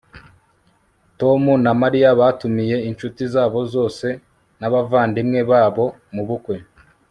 tom 1.19 1.41
na 1.65 1.71
mariya 1.81 2.09
batumiye 2.19 2.75
inshuti 2.89 3.21
zabo 3.33 3.59
zose 3.73 4.07
n'abavandimwe 4.59 5.39
babo 5.51 5.85
mubukwe 6.13 6.55